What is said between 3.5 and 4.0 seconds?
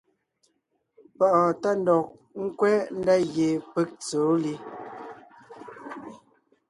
peg èe